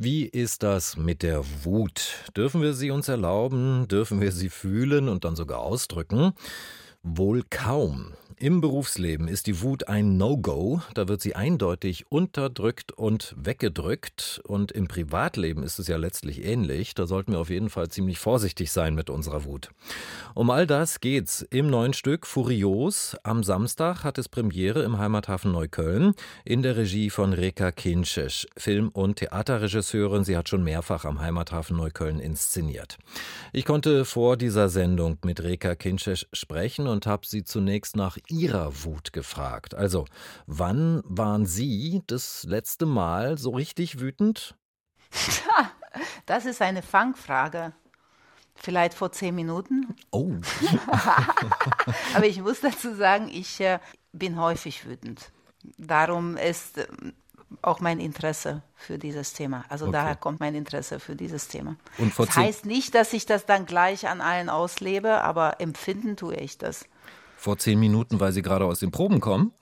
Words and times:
Wie 0.00 0.26
ist 0.26 0.62
das 0.62 0.96
mit 0.96 1.24
der 1.24 1.42
Wut? 1.64 2.22
Dürfen 2.36 2.62
wir 2.62 2.72
sie 2.72 2.92
uns 2.92 3.08
erlauben? 3.08 3.88
Dürfen 3.88 4.20
wir 4.20 4.30
sie 4.30 4.48
fühlen 4.48 5.08
und 5.08 5.24
dann 5.24 5.34
sogar 5.34 5.58
ausdrücken? 5.58 6.34
Wohl 7.04 7.44
kaum. 7.48 8.14
Im 8.40 8.60
Berufsleben 8.60 9.26
ist 9.26 9.48
die 9.48 9.62
Wut 9.62 9.88
ein 9.88 10.16
No-Go, 10.16 10.80
da 10.94 11.08
wird 11.08 11.20
sie 11.20 11.34
eindeutig 11.34 12.04
unterdrückt 12.08 12.92
und 12.92 13.34
weggedrückt 13.36 14.40
und 14.44 14.70
im 14.70 14.86
Privatleben 14.86 15.64
ist 15.64 15.80
es 15.80 15.88
ja 15.88 15.96
letztlich 15.96 16.44
ähnlich, 16.44 16.94
da 16.94 17.08
sollten 17.08 17.32
wir 17.32 17.40
auf 17.40 17.50
jeden 17.50 17.68
Fall 17.68 17.88
ziemlich 17.88 18.20
vorsichtig 18.20 18.70
sein 18.70 18.94
mit 18.94 19.10
unserer 19.10 19.44
Wut. 19.44 19.70
Um 20.34 20.50
all 20.50 20.68
das 20.68 21.00
geht's 21.00 21.42
im 21.50 21.68
neuen 21.68 21.94
Stück 21.94 22.28
Furios. 22.28 23.16
Am 23.24 23.42
Samstag 23.42 24.04
hat 24.04 24.18
es 24.18 24.28
Premiere 24.28 24.84
im 24.84 24.98
Heimathafen 24.98 25.50
Neukölln 25.50 26.14
in 26.44 26.62
der 26.62 26.76
Regie 26.76 27.10
von 27.10 27.32
Reka 27.32 27.72
Kinczesz, 27.72 28.46
Film- 28.56 28.90
und 28.90 29.16
Theaterregisseurin, 29.16 30.22
sie 30.22 30.36
hat 30.36 30.48
schon 30.48 30.62
mehrfach 30.62 31.04
am 31.04 31.20
Heimathafen 31.20 31.76
Neukölln 31.76 32.20
inszeniert. 32.20 32.98
Ich 33.52 33.64
konnte 33.64 34.04
vor 34.04 34.36
dieser 34.36 34.68
Sendung 34.68 35.18
mit 35.24 35.42
Reka 35.42 35.74
Kinczesz 35.74 36.28
sprechen 36.32 36.86
und 36.90 37.06
habe 37.06 37.26
sie 37.26 37.44
zunächst 37.44 37.96
nach 37.96 38.18
Ihrer 38.28 38.84
Wut 38.84 39.12
gefragt. 39.12 39.74
Also, 39.74 40.06
wann 40.46 41.02
waren 41.04 41.46
Sie 41.46 42.02
das 42.06 42.44
letzte 42.44 42.86
Mal 42.86 43.38
so 43.38 43.50
richtig 43.50 44.00
wütend? 44.00 44.56
Das 46.26 46.44
ist 46.44 46.60
eine 46.60 46.82
Fangfrage. 46.82 47.72
Vielleicht 48.54 48.94
vor 48.94 49.12
zehn 49.12 49.34
Minuten. 49.34 49.94
Oh. 50.10 50.32
Aber 52.14 52.26
ich 52.26 52.40
muss 52.40 52.60
dazu 52.60 52.94
sagen, 52.94 53.28
ich 53.28 53.60
äh, 53.60 53.78
bin 54.12 54.38
häufig 54.38 54.84
wütend. 54.84 55.30
Darum 55.78 56.36
ist 56.36 56.78
äh, 56.78 56.86
auch 57.62 57.80
mein 57.80 58.00
Interesse 58.00 58.62
für 58.76 58.98
dieses 58.98 59.32
Thema. 59.32 59.64
Also 59.68 59.86
okay. 59.86 59.92
daher 59.92 60.16
kommt 60.16 60.40
mein 60.40 60.54
Interesse 60.54 61.00
für 61.00 61.16
dieses 61.16 61.48
Thema. 61.48 61.76
Und 61.96 62.18
das 62.18 62.36
heißt 62.36 62.66
nicht, 62.66 62.94
dass 62.94 63.12
ich 63.12 63.26
das 63.26 63.46
dann 63.46 63.66
gleich 63.66 64.08
an 64.08 64.20
allen 64.20 64.48
auslebe, 64.48 65.22
aber 65.22 65.60
empfinden 65.60 66.16
tue 66.16 66.36
ich 66.36 66.58
das. 66.58 66.84
Vor 67.36 67.58
zehn 67.58 67.78
Minuten, 67.78 68.20
weil 68.20 68.32
Sie 68.32 68.42
gerade 68.42 68.64
aus 68.64 68.80
den 68.80 68.90
Proben 68.90 69.20
kommen? 69.20 69.52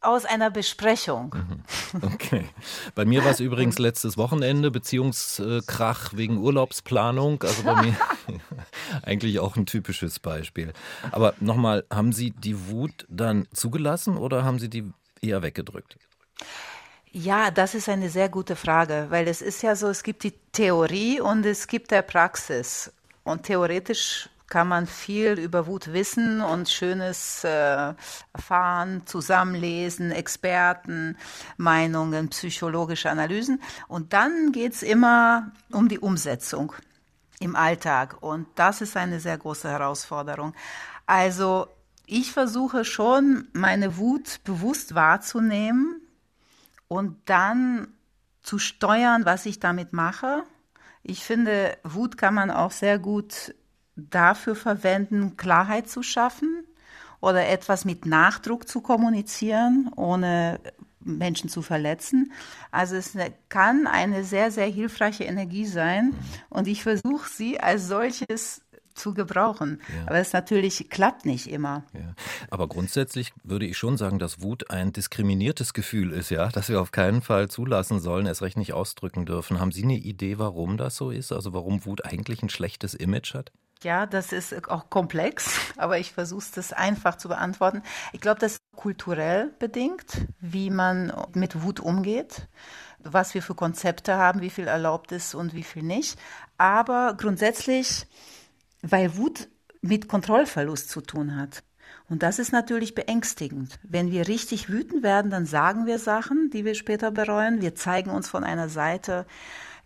Aus 0.00 0.24
einer 0.24 0.50
Besprechung. 0.50 1.34
Mhm. 1.34 2.02
Okay. 2.02 2.48
Bei 2.94 3.04
mir 3.04 3.24
war 3.24 3.30
es 3.30 3.40
übrigens 3.40 3.78
letztes 3.78 4.16
Wochenende, 4.16 4.70
Beziehungskrach 4.70 6.12
wegen 6.14 6.38
Urlaubsplanung. 6.38 7.42
Also 7.42 7.62
bei 7.62 7.82
mir 7.82 7.96
eigentlich 9.02 9.40
auch 9.40 9.56
ein 9.56 9.66
typisches 9.66 10.18
Beispiel. 10.18 10.72
Aber 11.12 11.34
nochmal, 11.40 11.84
haben 11.90 12.12
Sie 12.12 12.30
die 12.30 12.68
Wut 12.68 13.06
dann 13.08 13.48
zugelassen 13.52 14.16
oder 14.16 14.44
haben 14.44 14.58
Sie 14.58 14.68
die 14.68 14.84
eher 15.22 15.42
weggedrückt? 15.42 15.96
Ja, 17.18 17.50
das 17.50 17.74
ist 17.74 17.88
eine 17.88 18.10
sehr 18.10 18.28
gute 18.28 18.56
Frage, 18.56 19.06
weil 19.08 19.26
es 19.26 19.40
ist 19.40 19.62
ja 19.62 19.74
so, 19.74 19.88
es 19.88 20.02
gibt 20.02 20.22
die 20.22 20.34
Theorie 20.52 21.18
und 21.18 21.46
es 21.46 21.66
gibt 21.66 21.90
der 21.90 22.02
Praxis. 22.02 22.92
Und 23.24 23.44
theoretisch 23.44 24.28
kann 24.48 24.68
man 24.68 24.86
viel 24.86 25.38
über 25.38 25.66
Wut 25.66 25.94
wissen 25.94 26.42
und 26.42 26.68
Schönes 26.68 27.42
äh, 27.42 27.94
erfahren, 28.34 29.06
zusammenlesen, 29.06 30.10
Experten, 30.10 31.16
Meinungen, 31.56 32.28
psychologische 32.28 33.08
Analysen. 33.08 33.62
Und 33.88 34.12
dann 34.12 34.52
geht's 34.52 34.82
immer 34.82 35.52
um 35.72 35.88
die 35.88 36.00
Umsetzung 36.00 36.74
im 37.40 37.56
Alltag. 37.56 38.18
Und 38.20 38.46
das 38.56 38.82
ist 38.82 38.94
eine 38.94 39.20
sehr 39.20 39.38
große 39.38 39.70
Herausforderung. 39.70 40.52
Also 41.06 41.68
ich 42.04 42.32
versuche 42.32 42.84
schon, 42.84 43.48
meine 43.54 43.96
Wut 43.96 44.40
bewusst 44.44 44.94
wahrzunehmen 44.94 46.02
und 46.88 47.16
dann 47.26 47.88
zu 48.42 48.58
steuern, 48.58 49.24
was 49.24 49.46
ich 49.46 49.60
damit 49.60 49.92
mache. 49.92 50.44
Ich 51.02 51.24
finde, 51.24 51.76
Wut 51.82 52.16
kann 52.16 52.34
man 52.34 52.50
auch 52.50 52.70
sehr 52.70 52.98
gut 52.98 53.54
dafür 53.96 54.54
verwenden, 54.54 55.36
Klarheit 55.36 55.88
zu 55.88 56.02
schaffen 56.02 56.64
oder 57.20 57.48
etwas 57.48 57.84
mit 57.84 58.06
Nachdruck 58.06 58.68
zu 58.68 58.80
kommunizieren, 58.80 59.90
ohne 59.96 60.60
Menschen 61.00 61.48
zu 61.48 61.62
verletzen. 61.62 62.32
Also 62.70 62.96
es 62.96 63.16
kann 63.48 63.86
eine 63.86 64.24
sehr, 64.24 64.50
sehr 64.50 64.66
hilfreiche 64.66 65.24
Energie 65.24 65.66
sein 65.66 66.14
und 66.50 66.66
ich 66.66 66.82
versuche 66.82 67.28
sie 67.28 67.60
als 67.60 67.86
solches 67.86 68.62
zu 68.96 69.14
gebrauchen. 69.14 69.80
Ja. 69.94 70.06
Aber 70.06 70.18
es 70.18 70.32
natürlich 70.32 70.90
klappt 70.90 71.26
nicht 71.26 71.48
immer. 71.48 71.84
Ja. 71.92 72.14
Aber 72.50 72.68
grundsätzlich 72.68 73.32
würde 73.44 73.66
ich 73.66 73.76
schon 73.76 73.96
sagen, 73.96 74.18
dass 74.18 74.42
Wut 74.42 74.70
ein 74.70 74.92
diskriminiertes 74.92 75.72
Gefühl 75.72 76.12
ist, 76.12 76.30
ja, 76.30 76.48
das 76.48 76.68
wir 76.68 76.80
auf 76.80 76.92
keinen 76.92 77.22
Fall 77.22 77.48
zulassen 77.48 78.00
sollen, 78.00 78.26
erst 78.26 78.42
recht 78.42 78.56
nicht 78.56 78.72
ausdrücken 78.72 79.26
dürfen. 79.26 79.60
Haben 79.60 79.72
Sie 79.72 79.84
eine 79.84 79.96
Idee, 79.96 80.38
warum 80.38 80.76
das 80.76 80.96
so 80.96 81.10
ist? 81.10 81.32
Also 81.32 81.52
warum 81.52 81.84
Wut 81.84 82.04
eigentlich 82.04 82.42
ein 82.42 82.48
schlechtes 82.48 82.94
Image 82.94 83.34
hat? 83.34 83.52
Ja, 83.82 84.06
das 84.06 84.32
ist 84.32 84.68
auch 84.68 84.88
komplex, 84.88 85.58
aber 85.76 85.98
ich 85.98 86.12
versuche 86.12 86.58
es 86.58 86.72
einfach 86.72 87.16
zu 87.16 87.28
beantworten. 87.28 87.82
Ich 88.12 88.20
glaube, 88.20 88.40
das 88.40 88.52
ist 88.52 88.60
kulturell 88.74 89.52
bedingt, 89.58 90.26
wie 90.40 90.70
man 90.70 91.12
mit 91.34 91.62
Wut 91.62 91.80
umgeht, 91.80 92.48
was 92.98 93.34
wir 93.34 93.42
für 93.42 93.54
Konzepte 93.54 94.16
haben, 94.16 94.40
wie 94.40 94.50
viel 94.50 94.66
erlaubt 94.66 95.12
ist 95.12 95.34
und 95.34 95.54
wie 95.54 95.62
viel 95.62 95.82
nicht. 95.82 96.18
Aber 96.58 97.14
grundsätzlich, 97.16 98.06
weil 98.82 99.16
Wut 99.16 99.48
mit 99.80 100.08
Kontrollverlust 100.08 100.90
zu 100.90 101.00
tun 101.00 101.36
hat. 101.36 101.62
Und 102.08 102.22
das 102.22 102.38
ist 102.38 102.52
natürlich 102.52 102.94
beängstigend. 102.94 103.78
Wenn 103.82 104.10
wir 104.10 104.28
richtig 104.28 104.68
wütend 104.68 105.02
werden, 105.02 105.30
dann 105.30 105.46
sagen 105.46 105.86
wir 105.86 105.98
Sachen, 105.98 106.50
die 106.50 106.64
wir 106.64 106.74
später 106.74 107.10
bereuen. 107.10 107.60
Wir 107.60 107.74
zeigen 107.74 108.10
uns 108.10 108.28
von 108.28 108.44
einer 108.44 108.68
Seite, 108.68 109.26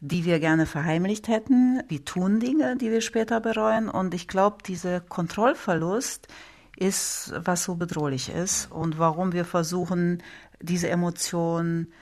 die 0.00 0.24
wir 0.24 0.38
gerne 0.38 0.66
verheimlicht 0.66 1.28
hätten. 1.28 1.82
Wir 1.88 2.04
tun 2.04 2.40
Dinge, 2.40 2.76
die 2.76 2.90
wir 2.90 3.00
später 3.00 3.40
bereuen. 3.40 3.88
Und 3.88 4.14
ich 4.14 4.28
glaube, 4.28 4.58
dieser 4.66 5.00
Kontrollverlust 5.00 6.28
ist, 6.76 7.32
was 7.36 7.64
so 7.64 7.74
bedrohlich 7.74 8.30
ist 8.30 8.70
und 8.70 8.98
warum 8.98 9.32
wir 9.32 9.44
versuchen, 9.44 10.22
diese 10.60 10.88
Emotionen 10.88 11.92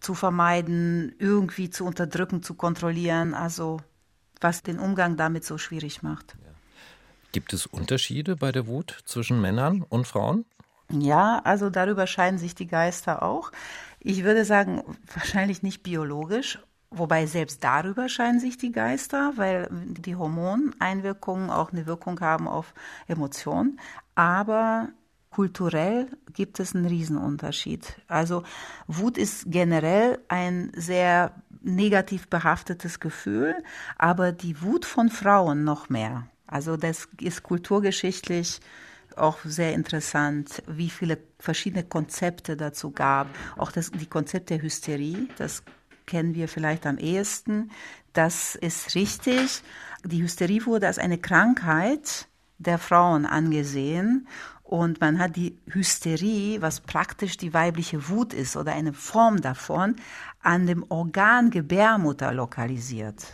zu 0.00 0.14
vermeiden, 0.14 1.14
irgendwie 1.18 1.70
zu 1.70 1.84
unterdrücken, 1.84 2.42
zu 2.42 2.54
kontrollieren. 2.54 3.34
Also 3.34 3.80
was 4.40 4.62
den 4.62 4.78
Umgang 4.78 5.16
damit 5.16 5.44
so 5.44 5.58
schwierig 5.58 6.02
macht. 6.02 6.36
Gibt 7.32 7.52
es 7.52 7.66
Unterschiede 7.66 8.36
bei 8.36 8.52
der 8.52 8.66
Wut 8.66 8.98
zwischen 9.04 9.40
Männern 9.40 9.82
und 9.82 10.06
Frauen? 10.06 10.44
Ja, 10.90 11.40
also 11.44 11.68
darüber 11.68 12.06
scheiden 12.06 12.38
sich 12.38 12.54
die 12.54 12.68
Geister 12.68 13.22
auch. 13.22 13.50
Ich 13.98 14.24
würde 14.24 14.44
sagen, 14.44 14.82
wahrscheinlich 15.14 15.62
nicht 15.62 15.82
biologisch 15.82 16.58
Wobei 16.90 17.26
selbst 17.26 17.64
darüber 17.64 18.08
scheinen 18.08 18.38
sich 18.38 18.58
die 18.58 18.70
Geister, 18.70 19.32
weil 19.36 19.68
die 19.70 20.16
Hormoneinwirkungen 20.16 21.50
auch 21.50 21.72
eine 21.72 21.86
Wirkung 21.86 22.20
haben 22.20 22.46
auf 22.46 22.74
Emotionen. 23.08 23.80
Aber 24.14 24.88
kulturell 25.36 26.08
gibt 26.32 26.60
es 26.60 26.74
einen 26.74 26.86
Riesenunterschied. 26.86 28.00
Also 28.08 28.42
Wut 28.86 29.18
ist 29.18 29.44
generell 29.48 30.18
ein 30.28 30.72
sehr 30.74 31.34
negativ 31.60 32.28
behaftetes 32.28 33.00
Gefühl, 33.00 33.54
aber 33.98 34.32
die 34.32 34.62
Wut 34.62 34.86
von 34.86 35.10
Frauen 35.10 35.62
noch 35.62 35.90
mehr. 35.90 36.26
Also 36.46 36.78
das 36.78 37.06
ist 37.20 37.42
kulturgeschichtlich 37.42 38.60
auch 39.14 39.36
sehr 39.44 39.74
interessant, 39.74 40.62
wie 40.66 40.88
viele 40.88 41.18
verschiedene 41.38 41.84
Konzepte 41.84 42.56
dazu 42.56 42.90
gab. 42.90 43.26
Auch 43.58 43.72
das, 43.72 43.90
die 43.90 44.06
Konzept 44.06 44.48
der 44.48 44.62
Hysterie, 44.62 45.28
das 45.36 45.64
kennen 46.06 46.34
wir 46.34 46.48
vielleicht 46.48 46.86
am 46.86 46.96
ehesten. 46.96 47.72
Das 48.14 48.54
ist 48.54 48.94
richtig. 48.94 49.62
Die 50.02 50.22
Hysterie 50.22 50.64
wurde 50.64 50.86
als 50.86 50.98
eine 50.98 51.18
Krankheit 51.18 52.26
der 52.58 52.78
Frauen 52.78 53.26
angesehen 53.26 54.26
und 54.66 55.00
man 55.00 55.18
hat 55.18 55.36
die 55.36 55.58
Hysterie, 55.66 56.60
was 56.60 56.80
praktisch 56.80 57.36
die 57.36 57.54
weibliche 57.54 58.08
Wut 58.08 58.34
ist 58.34 58.56
oder 58.56 58.72
eine 58.72 58.92
Form 58.92 59.40
davon, 59.40 59.96
an 60.42 60.66
dem 60.66 60.84
Organ 60.88 61.50
Gebärmutter 61.50 62.32
lokalisiert 62.32 63.26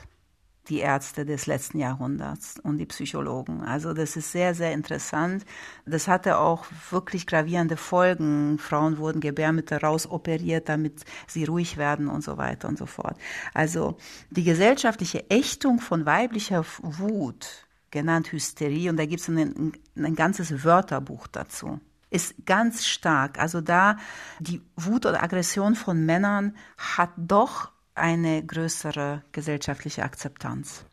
die 0.68 0.78
Ärzte 0.78 1.24
des 1.24 1.46
letzten 1.46 1.78
Jahrhunderts 1.80 2.60
und 2.60 2.78
die 2.78 2.86
Psychologen. 2.86 3.62
Also 3.62 3.92
das 3.92 4.16
ist 4.16 4.30
sehr, 4.30 4.54
sehr 4.54 4.72
interessant. 4.72 5.44
Das 5.86 6.06
hatte 6.06 6.38
auch 6.38 6.64
wirklich 6.90 7.26
gravierende 7.26 7.76
Folgen. 7.76 8.58
Frauen 8.58 8.98
wurden 8.98 9.20
Gebärmütter 9.20 9.80
rausoperiert, 9.80 10.68
damit 10.68 11.04
sie 11.26 11.44
ruhig 11.44 11.78
werden 11.78 12.08
und 12.08 12.22
so 12.22 12.36
weiter 12.36 12.68
und 12.68 12.78
so 12.78 12.86
fort. 12.86 13.16
Also 13.54 13.96
die 14.30 14.44
gesellschaftliche 14.44 15.28
Ächtung 15.30 15.80
von 15.80 16.06
weiblicher 16.06 16.64
Wut, 16.80 17.66
genannt 17.92 18.32
Hysterie, 18.32 18.90
und 18.90 18.96
da 18.96 19.06
gibt 19.06 19.20
es 19.20 19.28
ein, 19.28 19.72
ein 19.94 20.16
ganzes 20.16 20.64
Wörterbuch 20.64 21.28
dazu 21.28 21.80
ist 22.12 22.34
ganz 22.44 22.84
stark. 22.84 23.38
Also 23.38 23.60
da 23.60 23.96
die 24.38 24.60
Wut 24.76 25.06
oder 25.06 25.22
Aggression 25.22 25.74
von 25.74 26.04
Männern 26.04 26.54
hat 26.76 27.10
doch 27.16 27.72
eine 27.94 28.44
größere 28.44 29.22
gesellschaftliche 29.32 30.02
Akzeptanz. 30.02 30.84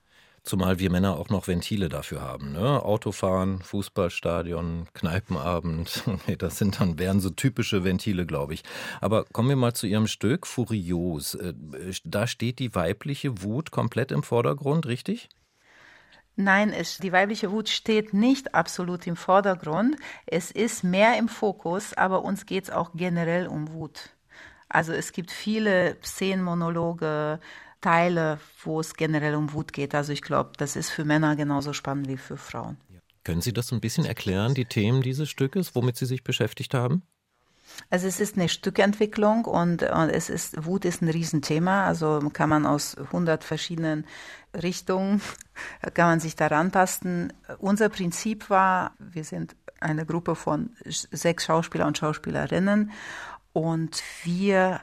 Zumal 0.44 0.80
wir 0.80 0.90
Männer 0.90 1.18
auch 1.18 1.30
noch 1.30 1.48
Ventile 1.48 1.90
dafür 1.90 2.22
haben. 2.22 2.54
Ne? 2.54 2.82
Autofahren, 2.84 3.62
Fußballstadion, 3.62 4.88
Kneipenabend. 4.94 6.04
Das 6.38 6.58
sind 6.58 6.80
dann, 6.80 6.98
wären 6.98 7.20
so 7.20 7.30
typische 7.30 7.84
Ventile, 7.84 8.26
glaube 8.26 8.54
ich. 8.54 8.64
Aber 9.02 9.26
kommen 9.26 9.50
wir 9.50 9.56
mal 9.58 9.74
zu 9.74 9.86
Ihrem 9.86 10.08
Stück, 10.08 10.48
Furios. 10.48 11.36
Äh, 11.36 11.54
da 12.06 12.28
steht 12.28 12.60
die 12.60 12.74
weibliche 12.74 13.44
Wut 13.44 13.72
komplett 13.72 14.12
im 14.12 14.24
Vordergrund, 14.24 14.86
richtig? 14.86 15.30
Nein, 16.42 16.72
es, 16.72 17.00
die 17.00 17.12
weibliche 17.12 17.52
Wut 17.52 17.68
steht 17.68 18.14
nicht 18.14 18.56
absolut 18.56 19.06
im 19.08 19.18
Vordergrund. 19.18 19.98
Es 20.26 20.52
ist 20.52 20.86
mehr 20.86 21.18
im 21.18 21.28
Fokus, 21.28 21.94
aber 21.94 22.24
uns 22.24 22.46
geht 22.46 22.64
es 22.64 22.70
auch 22.70 22.92
generell 22.96 23.46
um 23.48 23.74
Wut. 23.74 24.12
Also 24.70 24.94
es 24.94 25.12
gibt 25.12 25.32
viele 25.32 25.98
Szenenmonologe, 26.02 27.42
Teile, 27.82 28.40
wo 28.64 28.80
es 28.80 28.94
generell 28.94 29.36
um 29.36 29.52
Wut 29.52 29.74
geht. 29.74 29.94
Also 29.94 30.14
ich 30.14 30.22
glaube, 30.22 30.52
das 30.56 30.78
ist 30.78 30.92
für 30.92 31.04
Männer 31.04 31.36
genauso 31.36 31.74
spannend 31.74 32.08
wie 32.08 32.16
für 32.16 32.38
Frauen. 32.38 32.78
Können 33.26 33.42
Sie 33.42 33.52
das 33.52 33.74
ein 33.74 33.82
bisschen 33.82 34.06
erklären, 34.06 34.54
die 34.54 34.64
Themen 34.64 35.02
dieses 35.02 35.30
Stückes, 35.30 35.76
womit 35.76 35.98
Sie 35.98 36.06
sich 36.06 36.24
beschäftigt 36.24 36.74
haben? 36.74 37.04
Also 37.90 38.08
es 38.08 38.20
ist 38.20 38.38
eine 38.38 38.50
Stückentwicklung 38.50 39.46
und, 39.46 39.84
und 39.84 40.10
es 40.10 40.30
ist 40.30 40.66
Wut 40.66 40.86
ist 40.86 41.02
ein 41.02 41.10
Riesenthema. 41.10 41.86
Also 41.86 42.20
kann 42.34 42.50
man 42.50 42.66
aus 42.66 42.98
100 42.98 43.44
verschiedenen 43.44 44.06
Richtungen 44.54 45.22
kann 45.94 46.08
man 46.08 46.20
sich 46.20 46.36
daran 46.36 46.72
tasten. 46.72 47.34
Unser 47.60 47.90
Prinzip 47.90 48.50
war, 48.50 48.94
wir 49.00 49.24
sind 49.24 49.56
eine 49.80 50.06
Gruppe 50.06 50.36
von 50.36 50.72
sechs 50.86 51.46
Schauspieler 51.46 51.88
und 51.88 51.98
Schauspielerinnen 51.98 52.92
und 53.54 54.04
wir 54.24 54.82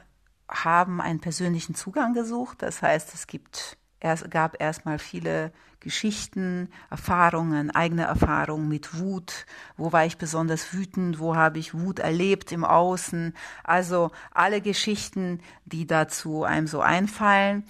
haben 0.49 1.01
einen 1.01 1.19
persönlichen 1.19 1.75
Zugang 1.75 2.13
gesucht. 2.13 2.61
Das 2.61 2.81
heißt, 2.81 3.13
es 3.13 3.27
gibt, 3.27 3.77
es 3.99 4.29
gab 4.29 4.61
erstmal 4.61 4.99
viele 4.99 5.51
Geschichten, 5.79 6.69
Erfahrungen, 6.89 7.71
eigene 7.71 8.03
Erfahrungen 8.03 8.67
mit 8.67 8.99
Wut. 8.99 9.45
Wo 9.77 9.91
war 9.91 10.05
ich 10.05 10.17
besonders 10.17 10.73
wütend? 10.73 11.19
Wo 11.19 11.35
habe 11.35 11.59
ich 11.59 11.73
Wut 11.73 11.99
erlebt 11.99 12.51
im 12.51 12.63
Außen? 12.63 13.33
Also 13.63 14.11
alle 14.31 14.61
Geschichten, 14.61 15.39
die 15.65 15.87
dazu 15.87 16.43
einem 16.43 16.67
so 16.67 16.81
einfallen. 16.81 17.63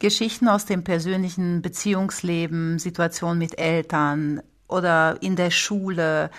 Geschichten 0.00 0.48
aus 0.48 0.64
dem 0.64 0.84
persönlichen 0.84 1.60
Beziehungsleben, 1.60 2.78
Situationen 2.78 3.38
mit 3.38 3.58
Eltern 3.58 4.42
oder 4.66 5.18
in 5.20 5.36
der 5.36 5.50
Schule, 5.50 6.30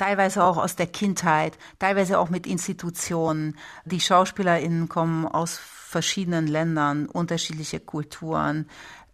teilweise 0.00 0.42
auch 0.42 0.56
aus 0.56 0.76
der 0.76 0.86
Kindheit, 0.86 1.58
teilweise 1.78 2.18
auch 2.18 2.30
mit 2.30 2.46
Institutionen. 2.46 3.56
Die 3.84 4.00
SchauspielerInnen 4.00 4.88
kommen 4.88 5.26
aus 5.26 5.58
verschiedenen 5.58 6.46
Ländern, 6.46 7.06
unterschiedliche 7.06 7.80
Kulturen. 7.80 8.66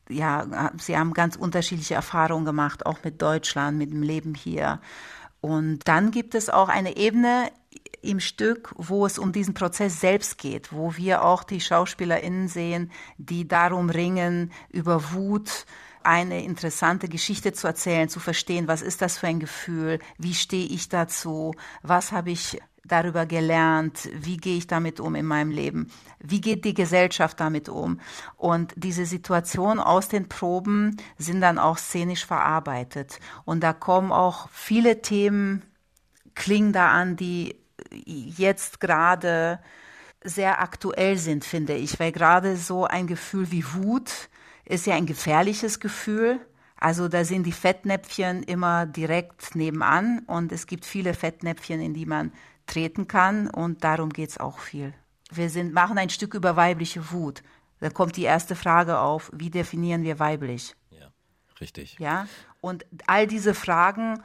Ja, 0.08 0.70
sie 0.78 0.96
haben 0.96 1.12
ganz 1.12 1.34
unterschiedliche 1.34 1.94
Erfahrungen 1.94 2.44
gemacht, 2.44 2.86
auch 2.86 2.98
mit 3.02 3.20
Deutschland, 3.20 3.78
mit 3.78 3.90
dem 3.90 4.02
Leben 4.02 4.34
hier. 4.36 4.80
Und 5.40 5.88
dann 5.88 6.12
gibt 6.12 6.36
es 6.36 6.48
auch 6.48 6.68
eine 6.68 6.96
Ebene 6.96 7.50
im 8.02 8.20
Stück, 8.20 8.72
wo 8.76 9.06
es 9.06 9.18
um 9.18 9.32
diesen 9.32 9.54
Prozess 9.54 10.00
selbst 10.00 10.38
geht, 10.38 10.72
wo 10.72 10.96
wir 10.96 11.24
auch 11.24 11.42
die 11.42 11.60
SchauspielerInnen 11.60 12.46
sehen, 12.46 12.92
die 13.18 13.48
darum 13.48 13.90
ringen, 13.90 14.52
über 14.70 15.12
Wut, 15.12 15.66
eine 16.06 16.42
interessante 16.44 17.08
Geschichte 17.08 17.52
zu 17.52 17.66
erzählen, 17.66 18.08
zu 18.08 18.20
verstehen, 18.20 18.68
was 18.68 18.82
ist 18.82 19.02
das 19.02 19.18
für 19.18 19.26
ein 19.26 19.40
Gefühl, 19.40 19.98
wie 20.18 20.34
stehe 20.34 20.66
ich 20.66 20.88
dazu, 20.88 21.54
was 21.82 22.12
habe 22.12 22.30
ich 22.30 22.60
darüber 22.84 23.26
gelernt, 23.26 24.08
wie 24.14 24.36
gehe 24.36 24.56
ich 24.56 24.66
damit 24.66 25.00
um 25.00 25.14
in 25.14 25.26
meinem 25.26 25.50
Leben, 25.50 25.90
wie 26.20 26.40
geht 26.40 26.64
die 26.64 26.74
Gesellschaft 26.74 27.40
damit 27.40 27.68
um. 27.68 28.00
Und 28.36 28.72
diese 28.76 29.06
Situation 29.06 29.80
aus 29.80 30.08
den 30.08 30.28
Proben 30.28 30.96
sind 31.18 31.40
dann 31.40 31.58
auch 31.58 31.78
szenisch 31.78 32.24
verarbeitet. 32.24 33.18
Und 33.44 33.62
da 33.62 33.72
kommen 33.72 34.12
auch 34.12 34.48
viele 34.50 35.02
Themen, 35.02 35.62
klingen 36.34 36.72
da 36.72 36.92
an, 36.92 37.16
die 37.16 37.56
jetzt 37.90 38.80
gerade 38.80 39.58
sehr 40.22 40.60
aktuell 40.60 41.16
sind, 41.18 41.44
finde 41.44 41.74
ich, 41.74 42.00
weil 42.00 42.12
gerade 42.12 42.56
so 42.56 42.84
ein 42.84 43.06
Gefühl 43.06 43.50
wie 43.50 43.64
Wut, 43.74 44.28
ist 44.66 44.86
ja 44.86 44.94
ein 44.94 45.06
gefährliches 45.06 45.80
Gefühl. 45.80 46.40
Also 46.76 47.08
da 47.08 47.24
sind 47.24 47.44
die 47.44 47.52
Fettnäpfchen 47.52 48.42
immer 48.42 48.84
direkt 48.84 49.54
nebenan 49.54 50.20
und 50.26 50.52
es 50.52 50.66
gibt 50.66 50.84
viele 50.84 51.14
Fettnäpfchen, 51.14 51.80
in 51.80 51.94
die 51.94 52.04
man 52.04 52.32
treten 52.66 53.08
kann 53.08 53.48
und 53.48 53.82
darum 53.84 54.10
geht 54.10 54.30
es 54.30 54.38
auch 54.38 54.58
viel. 54.58 54.92
Wir 55.30 55.48
sind, 55.48 55.72
machen 55.72 55.98
ein 55.98 56.10
Stück 56.10 56.34
über 56.34 56.56
weibliche 56.56 57.10
Wut. 57.10 57.42
Da 57.80 57.90
kommt 57.90 58.16
die 58.16 58.24
erste 58.24 58.56
Frage 58.56 58.98
auf, 58.98 59.30
wie 59.34 59.50
definieren 59.50 60.02
wir 60.02 60.18
weiblich? 60.18 60.74
Ja, 60.90 61.10
richtig. 61.60 61.98
Ja, 61.98 62.28
und 62.60 62.84
all 63.06 63.26
diese 63.26 63.54
Fragen 63.54 64.22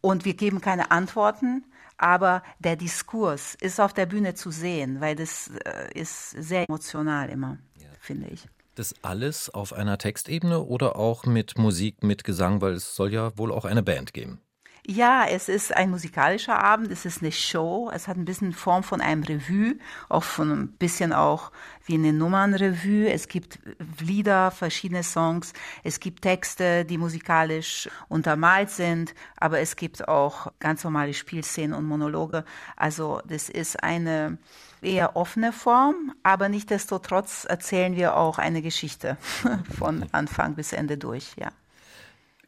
und 0.00 0.24
wir 0.24 0.34
geben 0.34 0.60
keine 0.60 0.90
Antworten, 0.90 1.64
aber 1.96 2.42
der 2.58 2.76
Diskurs 2.76 3.54
ist 3.54 3.80
auf 3.80 3.92
der 3.92 4.06
Bühne 4.06 4.34
zu 4.34 4.50
sehen, 4.50 5.00
weil 5.00 5.16
das 5.16 5.48
äh, 5.64 5.98
ist 5.98 6.30
sehr 6.30 6.68
emotional 6.68 7.28
immer, 7.30 7.58
ja. 7.78 7.88
finde 8.00 8.28
ich. 8.28 8.48
Das 8.74 8.94
alles 9.02 9.50
auf 9.50 9.72
einer 9.72 9.98
Textebene 9.98 10.60
oder 10.60 10.96
auch 10.96 11.26
mit 11.26 11.56
Musik, 11.58 12.02
mit 12.02 12.24
Gesang, 12.24 12.60
weil 12.60 12.72
es 12.74 12.96
soll 12.96 13.12
ja 13.12 13.36
wohl 13.38 13.52
auch 13.52 13.64
eine 13.64 13.82
Band 13.82 14.12
geben. 14.12 14.40
Ja, 14.86 15.24
es 15.26 15.48
ist 15.48 15.74
ein 15.74 15.88
musikalischer 15.88 16.62
Abend, 16.62 16.90
es 16.90 17.06
ist 17.06 17.22
eine 17.22 17.32
Show, 17.32 17.90
es 17.94 18.06
hat 18.06 18.18
ein 18.18 18.26
bisschen 18.26 18.52
Form 18.52 18.82
von 18.82 19.00
einem 19.00 19.22
Revue, 19.22 19.76
auch 20.10 20.24
von 20.24 20.50
ein 20.50 20.68
bisschen 20.68 21.14
auch 21.14 21.52
wie 21.86 21.94
eine 21.94 22.12
Nummernrevue. 22.12 23.10
Es 23.10 23.28
gibt 23.28 23.60
Lieder, 23.98 24.50
verschiedene 24.50 25.02
Songs, 25.02 25.54
es 25.84 26.00
gibt 26.00 26.20
Texte, 26.20 26.84
die 26.84 26.98
musikalisch 26.98 27.88
untermalt 28.08 28.68
sind, 28.68 29.14
aber 29.38 29.58
es 29.60 29.76
gibt 29.76 30.06
auch 30.06 30.52
ganz 30.60 30.84
normale 30.84 31.14
Spielszenen 31.14 31.72
und 31.72 31.86
Monologe. 31.86 32.44
Also 32.76 33.22
das 33.26 33.48
ist 33.48 33.82
eine 33.82 34.36
eher 34.82 35.16
offene 35.16 35.54
Form, 35.54 36.12
aber 36.22 36.50
nichtdestotrotz 36.50 37.46
erzählen 37.48 37.96
wir 37.96 38.16
auch 38.16 38.36
eine 38.36 38.60
Geschichte 38.60 39.16
von 39.78 40.04
Anfang 40.12 40.56
bis 40.56 40.74
Ende 40.74 40.98
durch, 40.98 41.36
ja. 41.36 41.52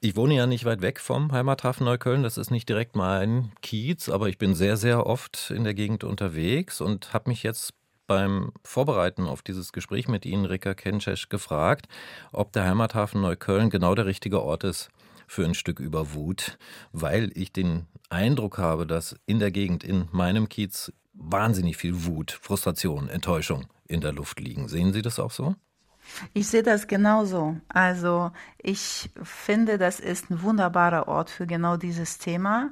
Ich 0.06 0.14
wohne 0.14 0.36
ja 0.36 0.46
nicht 0.46 0.64
weit 0.64 0.82
weg 0.82 1.00
vom 1.00 1.32
Heimathafen 1.32 1.84
Neukölln. 1.84 2.22
Das 2.22 2.38
ist 2.38 2.52
nicht 2.52 2.68
direkt 2.68 2.94
mein 2.94 3.50
Kiez, 3.60 4.08
aber 4.08 4.28
ich 4.28 4.38
bin 4.38 4.54
sehr, 4.54 4.76
sehr 4.76 5.04
oft 5.04 5.50
in 5.50 5.64
der 5.64 5.74
Gegend 5.74 6.04
unterwegs 6.04 6.80
und 6.80 7.12
habe 7.12 7.28
mich 7.28 7.42
jetzt 7.42 7.74
beim 8.06 8.52
Vorbereiten 8.62 9.26
auf 9.26 9.42
dieses 9.42 9.72
Gespräch 9.72 10.06
mit 10.06 10.24
Ihnen, 10.24 10.44
Rika 10.44 10.74
Kencesch, 10.74 11.28
gefragt, 11.28 11.88
ob 12.30 12.52
der 12.52 12.66
Heimathafen 12.66 13.20
Neukölln 13.20 13.68
genau 13.68 13.96
der 13.96 14.06
richtige 14.06 14.42
Ort 14.42 14.62
ist 14.62 14.90
für 15.26 15.44
ein 15.44 15.54
Stück 15.54 15.80
über 15.80 16.14
Wut, 16.14 16.56
weil 16.92 17.32
ich 17.34 17.52
den 17.52 17.88
Eindruck 18.08 18.58
habe, 18.58 18.86
dass 18.86 19.16
in 19.26 19.40
der 19.40 19.50
Gegend, 19.50 19.82
in 19.82 20.06
meinem 20.12 20.48
Kiez, 20.48 20.92
wahnsinnig 21.14 21.78
viel 21.78 22.04
Wut, 22.04 22.30
Frustration, 22.30 23.08
Enttäuschung 23.08 23.66
in 23.88 24.02
der 24.02 24.12
Luft 24.12 24.38
liegen. 24.38 24.68
Sehen 24.68 24.92
Sie 24.92 25.02
das 25.02 25.18
auch 25.18 25.32
so? 25.32 25.56
Ich 26.32 26.48
sehe 26.48 26.62
das 26.62 26.86
genauso. 26.86 27.56
Also 27.68 28.30
ich 28.58 29.10
finde, 29.22 29.78
das 29.78 30.00
ist 30.00 30.30
ein 30.30 30.42
wunderbarer 30.42 31.08
Ort 31.08 31.30
für 31.30 31.46
genau 31.46 31.76
dieses 31.76 32.18
Thema. 32.18 32.70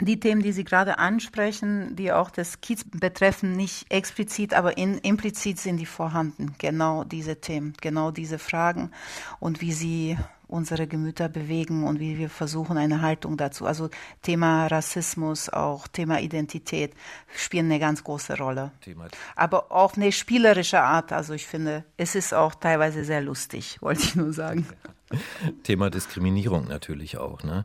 Die 0.00 0.18
Themen, 0.18 0.42
die 0.42 0.52
Sie 0.52 0.64
gerade 0.64 0.98
ansprechen, 0.98 1.94
die 1.94 2.10
auch 2.10 2.30
das 2.30 2.62
Kiez 2.62 2.84
betreffen, 2.84 3.52
nicht 3.52 3.90
explizit, 3.92 4.54
aber 4.54 4.78
in, 4.78 4.98
implizit 4.98 5.58
sind 5.58 5.76
die 5.76 5.86
vorhanden. 5.86 6.54
Genau 6.58 7.04
diese 7.04 7.40
Themen, 7.40 7.74
genau 7.80 8.10
diese 8.10 8.38
Fragen 8.38 8.92
und 9.40 9.60
wie 9.60 9.72
sie 9.72 10.16
unsere 10.50 10.86
Gemüter 10.86 11.28
bewegen 11.28 11.84
und 11.84 12.00
wie 12.00 12.18
wir 12.18 12.28
versuchen, 12.28 12.76
eine 12.76 13.00
Haltung 13.00 13.36
dazu. 13.36 13.66
Also 13.66 13.88
Thema 14.22 14.66
Rassismus, 14.66 15.48
auch 15.48 15.88
Thema 15.88 16.20
Identität 16.20 16.92
spielen 17.34 17.66
eine 17.66 17.78
ganz 17.78 18.04
große 18.04 18.36
Rolle. 18.36 18.72
Thema. 18.80 19.08
Aber 19.36 19.70
auf 19.72 19.96
eine 19.96 20.12
spielerische 20.12 20.80
Art. 20.80 21.12
Also 21.12 21.34
ich 21.34 21.46
finde, 21.46 21.84
es 21.96 22.14
ist 22.14 22.34
auch 22.34 22.54
teilweise 22.54 23.04
sehr 23.04 23.20
lustig, 23.20 23.78
wollte 23.80 24.02
ich 24.02 24.16
nur 24.16 24.32
sagen. 24.32 24.66
Thema 25.62 25.90
Diskriminierung 25.90 26.68
natürlich 26.68 27.18
auch. 27.18 27.42
Ne? 27.42 27.64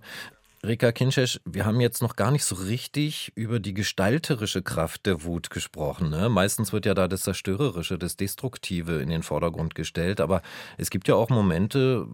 Rika 0.66 0.92
Kinschesch, 0.92 1.40
wir 1.46 1.66
haben 1.66 1.80
jetzt 1.80 2.02
noch 2.02 2.16
gar 2.16 2.32
nicht 2.32 2.44
so 2.44 2.56
richtig 2.56 3.32
über 3.36 3.60
die 3.60 3.74
gestalterische 3.74 4.64
Kraft 4.64 5.06
der 5.06 5.24
Wut 5.24 5.50
gesprochen. 5.50 6.10
Ne? 6.10 6.28
Meistens 6.30 6.74
wird 6.74 6.86
ja 6.86 6.94
da 6.94 7.08
das 7.08 7.22
Zerstörerische, 7.22 8.00
das 8.00 8.18
Destruktive 8.18 9.00
in 9.00 9.10
den 9.10 9.22
Vordergrund 9.22 9.76
gestellt. 9.76 10.20
Aber 10.20 10.42
es 10.78 10.90
gibt 10.90 11.08
ja 11.08 11.16
auch 11.16 11.30
Momente, 11.30 12.08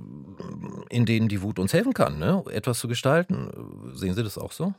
in 0.91 1.05
denen 1.05 1.29
die 1.29 1.41
Wut 1.41 1.57
uns 1.57 1.73
helfen 1.73 1.93
kann, 1.93 2.19
ne? 2.19 2.43
etwas 2.51 2.79
zu 2.79 2.87
gestalten. 2.87 3.49
Sehen 3.93 4.13
Sie 4.13 4.23
das 4.23 4.37
auch 4.37 4.51
so? 4.51 4.73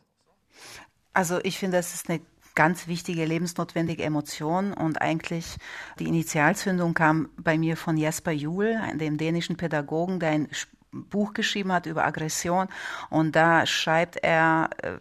Also 1.15 1.41
ich 1.43 1.59
finde, 1.59 1.79
das 1.79 1.95
ist 1.95 2.09
eine 2.09 2.21
ganz 2.55 2.87
wichtige 2.87 3.25
lebensnotwendige 3.25 4.03
Emotion 4.03 4.75
und 4.75 5.01
eigentlich 5.01 5.57
die 5.99 6.07
Initialzündung 6.07 6.93
kam 6.93 7.31
bei 7.37 7.57
mir 7.57 7.77
von 7.77 7.97
Jesper 7.97 8.33
Juhl, 8.33 8.79
dem 8.95 9.17
dänischen 9.17 9.57
Pädagogen, 9.57 10.21
der 10.21 10.31
ein 10.31 10.49
Buch 10.91 11.33
geschrieben 11.33 11.73
hat 11.73 11.87
über 11.87 12.05
Aggression 12.05 12.69
und 13.09 13.35
da 13.35 13.65
schreibt 13.65 14.23
er 14.23 14.69
äh, 14.83 14.99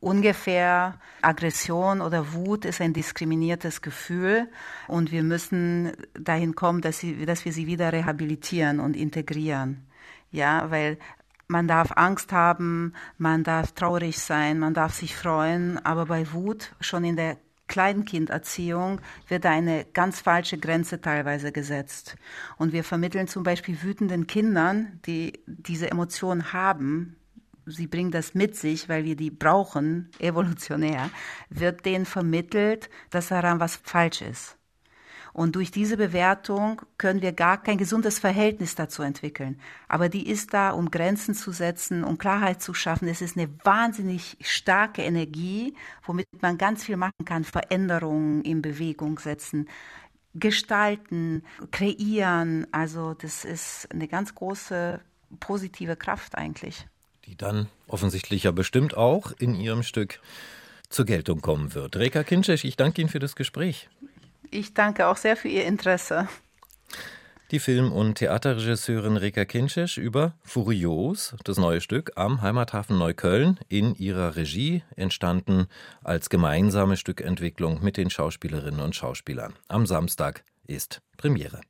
ungefähr, 0.00 0.98
Aggression 1.20 2.00
oder 2.00 2.32
Wut 2.32 2.64
ist 2.64 2.80
ein 2.80 2.94
diskriminiertes 2.94 3.82
Gefühl 3.82 4.48
und 4.88 5.12
wir 5.12 5.22
müssen 5.22 5.92
dahin 6.14 6.54
kommen, 6.54 6.80
dass, 6.80 6.98
sie, 6.98 7.26
dass 7.26 7.44
wir 7.44 7.52
sie 7.52 7.66
wieder 7.66 7.92
rehabilitieren 7.92 8.80
und 8.80 8.96
integrieren. 8.96 9.86
Ja, 10.34 10.68
weil 10.72 10.98
man 11.46 11.68
darf 11.68 11.92
Angst 11.94 12.32
haben, 12.32 12.92
man 13.18 13.44
darf 13.44 13.70
traurig 13.70 14.18
sein, 14.18 14.58
man 14.58 14.74
darf 14.74 14.92
sich 14.92 15.14
freuen, 15.14 15.78
aber 15.86 16.06
bei 16.06 16.32
Wut 16.32 16.74
schon 16.80 17.04
in 17.04 17.14
der 17.14 17.36
Kleinkinderziehung 17.68 19.00
wird 19.28 19.46
eine 19.46 19.84
ganz 19.84 20.20
falsche 20.20 20.58
Grenze 20.58 21.00
teilweise 21.00 21.52
gesetzt. 21.52 22.16
Und 22.56 22.72
wir 22.72 22.82
vermitteln 22.82 23.28
zum 23.28 23.44
Beispiel 23.44 23.80
wütenden 23.80 24.26
Kindern, 24.26 24.98
die 25.06 25.38
diese 25.46 25.88
Emotionen 25.88 26.52
haben, 26.52 27.14
sie 27.64 27.86
bringen 27.86 28.10
das 28.10 28.34
mit 28.34 28.56
sich, 28.56 28.88
weil 28.88 29.04
wir 29.04 29.14
die 29.14 29.30
brauchen, 29.30 30.10
evolutionär, 30.18 31.10
wird 31.48 31.86
denen 31.86 32.06
vermittelt, 32.06 32.90
dass 33.10 33.28
daran 33.28 33.60
was 33.60 33.76
falsch 33.76 34.20
ist. 34.20 34.58
Und 35.34 35.56
durch 35.56 35.72
diese 35.72 35.96
Bewertung 35.96 36.80
können 36.96 37.20
wir 37.20 37.32
gar 37.32 37.60
kein 37.60 37.76
gesundes 37.76 38.20
Verhältnis 38.20 38.76
dazu 38.76 39.02
entwickeln. 39.02 39.60
Aber 39.88 40.08
die 40.08 40.28
ist 40.28 40.54
da, 40.54 40.70
um 40.70 40.92
Grenzen 40.92 41.34
zu 41.34 41.50
setzen, 41.50 42.04
um 42.04 42.18
Klarheit 42.18 42.62
zu 42.62 42.72
schaffen. 42.72 43.08
Es 43.08 43.20
ist 43.20 43.36
eine 43.36 43.48
wahnsinnig 43.64 44.36
starke 44.40 45.02
Energie, 45.02 45.74
womit 46.04 46.28
man 46.40 46.56
ganz 46.56 46.84
viel 46.84 46.96
machen 46.96 47.24
kann, 47.24 47.42
Veränderungen 47.42 48.42
in 48.42 48.62
Bewegung 48.62 49.18
setzen, 49.18 49.68
gestalten, 50.34 51.42
kreieren. 51.72 52.68
Also 52.70 53.14
das 53.14 53.44
ist 53.44 53.88
eine 53.92 54.06
ganz 54.06 54.36
große 54.36 55.00
positive 55.40 55.96
Kraft 55.96 56.36
eigentlich. 56.36 56.86
Die 57.26 57.36
dann 57.36 57.66
offensichtlich 57.88 58.44
ja 58.44 58.52
bestimmt 58.52 58.96
auch 58.96 59.32
in 59.36 59.56
Ihrem 59.56 59.82
Stück 59.82 60.20
zur 60.90 61.06
Geltung 61.06 61.40
kommen 61.40 61.74
wird. 61.74 61.96
Reka 61.96 62.22
Kinczek, 62.22 62.62
ich 62.62 62.76
danke 62.76 63.00
Ihnen 63.00 63.10
für 63.10 63.18
das 63.18 63.34
Gespräch. 63.34 63.88
Ich 64.50 64.74
danke 64.74 65.06
auch 65.06 65.16
sehr 65.16 65.36
für 65.36 65.48
Ihr 65.48 65.64
Interesse. 65.64 66.28
Die 67.50 67.60
Film- 67.60 67.92
und 67.92 68.16
Theaterregisseurin 68.16 69.16
Reka 69.16 69.44
Kinczek 69.44 69.98
über 69.98 70.34
Furios, 70.42 71.36
das 71.44 71.58
neue 71.58 71.80
Stück 71.80 72.12
am 72.16 72.40
Heimathafen 72.42 72.98
Neukölln, 72.98 73.60
in 73.68 73.94
ihrer 73.94 74.34
Regie 74.34 74.82
entstanden 74.96 75.66
als 76.02 76.30
gemeinsame 76.30 76.96
Stückentwicklung 76.96 77.84
mit 77.84 77.96
den 77.96 78.10
Schauspielerinnen 78.10 78.80
und 78.80 78.96
Schauspielern. 78.96 79.52
Am 79.68 79.86
Samstag 79.86 80.42
ist 80.66 81.02
Premiere. 81.16 81.60